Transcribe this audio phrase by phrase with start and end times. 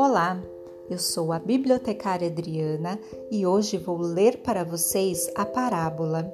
[0.00, 0.40] Olá,
[0.88, 3.00] eu sou a bibliotecária Adriana
[3.32, 6.32] e hoje vou ler para vocês a parábola.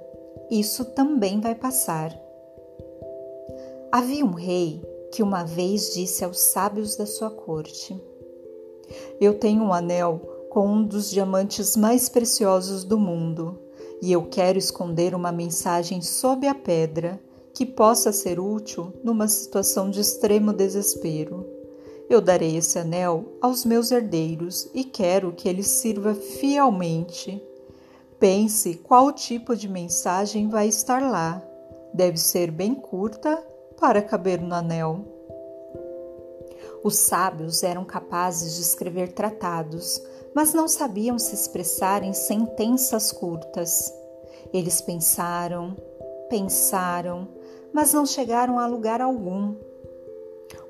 [0.51, 2.15] Isso também vai passar.
[3.91, 7.99] Havia um rei que uma vez disse aos sábios da sua corte:
[9.19, 10.19] Eu tenho um anel
[10.51, 13.59] com um dos diamantes mais preciosos do mundo
[14.03, 17.19] e eu quero esconder uma mensagem sob a pedra
[17.55, 21.54] que possa ser útil numa situação de extremo desespero.
[22.15, 27.43] Eu darei esse anel aos meus herdeiros e quero que ele sirva fielmente.
[28.21, 31.43] Pense qual tipo de mensagem vai estar lá.
[31.93, 33.37] Deve ser bem curta
[33.81, 35.05] para caber no anel.
[36.85, 40.01] Os sábios eram capazes de escrever tratados,
[40.33, 43.93] mas não sabiam se expressar em sentenças curtas.
[44.53, 45.77] Eles pensaram,
[46.31, 47.27] pensaram,
[47.73, 49.57] mas não chegaram a lugar algum.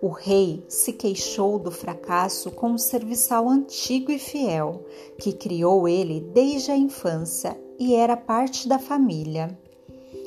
[0.01, 4.85] O rei se queixou do fracasso com um serviçal antigo e fiel,
[5.19, 9.59] que criou ele desde a infância e era parte da família.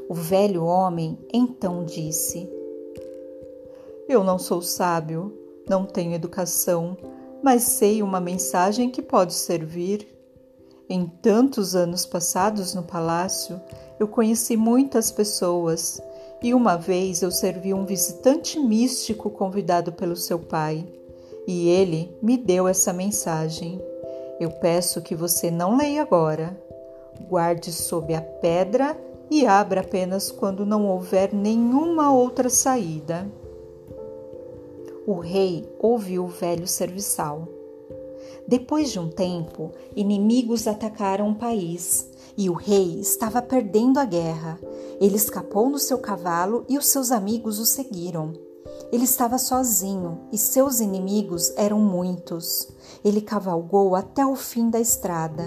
[0.10, 2.50] O velho homem então disse:
[4.08, 5.34] Eu não sou sábio,
[5.68, 6.98] não tenho educação,
[7.44, 10.08] mas sei uma mensagem que pode servir.
[10.90, 13.60] Em tantos anos passados no palácio,
[14.00, 16.02] eu conheci muitas pessoas
[16.42, 20.86] e uma vez eu servi um visitante místico convidado pelo seu pai,
[21.48, 23.82] e ele me deu essa mensagem.
[24.40, 26.62] Eu peço que você não leia agora.
[27.28, 28.96] Guarde sob a pedra
[29.32, 33.28] e abra apenas quando não houver nenhuma outra saída.
[35.08, 37.48] O rei ouviu o velho serviçal.
[38.48, 44.60] Depois de um tempo, inimigos atacaram o país e o rei estava perdendo a guerra.
[45.00, 48.34] Ele escapou no seu cavalo e os seus amigos o seguiram.
[48.92, 52.68] Ele estava sozinho e seus inimigos eram muitos.
[53.04, 55.44] Ele cavalgou até o fim da estrada.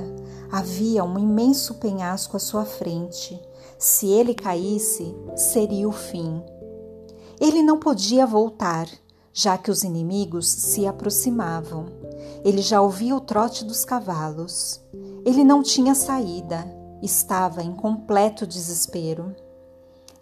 [0.52, 3.40] Havia um imenso penhasco à sua frente.
[3.78, 6.42] Se ele caísse, seria o fim.
[7.40, 8.86] Ele não podia voltar,
[9.32, 11.86] já que os inimigos se aproximavam.
[12.44, 14.80] Ele já ouvia o trote dos cavalos.
[15.24, 19.34] Ele não tinha saída estava em completo desespero.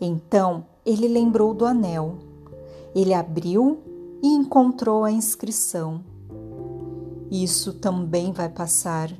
[0.00, 2.18] Então ele lembrou do anel.
[2.94, 3.82] Ele abriu
[4.22, 6.02] e encontrou a inscrição.
[7.30, 9.12] Isso também vai passar.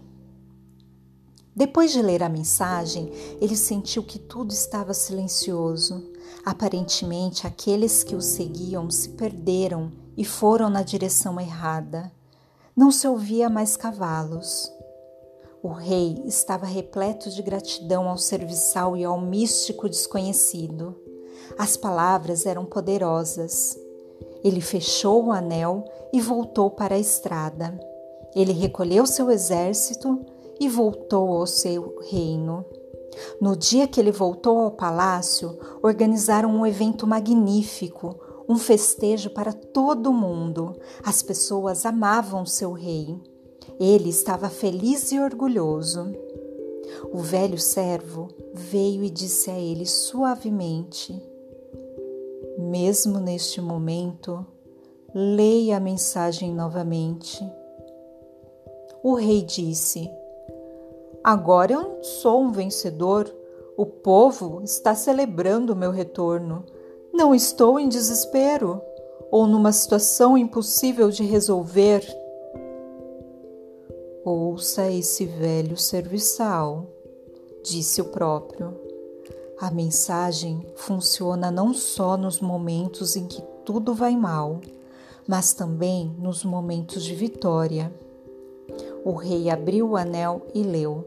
[1.54, 3.10] Depois de ler a mensagem,
[3.40, 6.10] ele sentiu que tudo estava silencioso.
[6.44, 12.12] Aparentemente, aqueles que o seguiam se perderam e foram na direção errada.
[12.76, 14.72] Não se ouvia mais cavalos.
[15.62, 20.94] O rei estava repleto de gratidão ao serviçal e ao místico desconhecido.
[21.58, 23.76] As palavras eram poderosas.
[24.44, 27.78] Ele fechou o anel e voltou para a estrada.
[28.36, 30.24] Ele recolheu seu exército
[30.60, 32.64] e voltou ao seu reino.
[33.40, 38.16] No dia que ele voltou ao palácio, organizaram um evento magnífico,
[38.48, 40.78] um festejo para todo o mundo.
[41.02, 43.18] As pessoas amavam seu rei.
[43.78, 46.14] Ele estava feliz e orgulhoso.
[47.12, 51.20] O velho servo veio e disse a ele suavemente:
[52.58, 54.44] Mesmo neste momento,
[55.14, 57.44] leia a mensagem novamente.
[59.02, 60.10] O rei disse:
[61.22, 63.32] Agora eu sou um vencedor.
[63.76, 66.64] O povo está celebrando o meu retorno.
[67.12, 68.82] Não estou em desespero
[69.30, 72.04] ou numa situação impossível de resolver.
[74.30, 76.86] Ouça esse velho serviçal,
[77.64, 78.78] disse o próprio.
[79.58, 84.60] A mensagem funciona não só nos momentos em que tudo vai mal,
[85.26, 87.90] mas também nos momentos de vitória.
[89.02, 91.06] O rei abriu o anel e leu: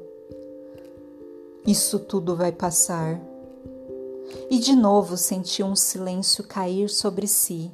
[1.64, 3.22] Isso tudo vai passar.
[4.50, 7.70] E de novo sentiu um silêncio cair sobre si,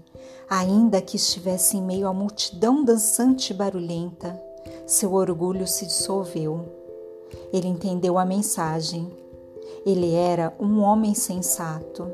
[0.50, 4.46] ainda que estivesse em meio à multidão dançante e barulhenta.
[4.88, 6.62] Seu orgulho se dissolveu.
[7.52, 9.12] Ele entendeu a mensagem.
[9.86, 12.10] Ele era um homem sensato.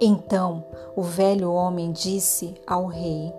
[0.00, 0.64] Então
[0.96, 3.32] o velho homem disse ao rei: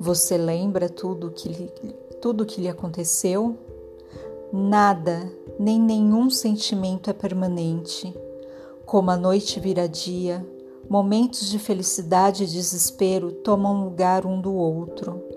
[0.00, 1.70] Você lembra tudo que
[2.22, 3.54] tudo que lhe aconteceu?
[4.50, 8.16] Nada, nem nenhum sentimento é permanente.
[8.86, 10.42] Como a noite vira dia,
[10.88, 15.27] momentos de felicidade e desespero tomam lugar um do outro.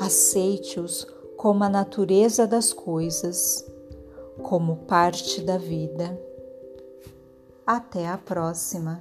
[0.00, 1.06] Aceite-os
[1.36, 3.64] como a natureza das coisas,
[4.42, 6.18] como parte da vida.
[7.66, 9.00] Até a próxima!